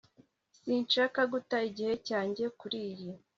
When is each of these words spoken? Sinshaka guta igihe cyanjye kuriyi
Sinshaka 0.59 1.19
guta 1.33 1.57
igihe 1.69 1.93
cyanjye 2.07 2.43
kuriyi 2.59 3.09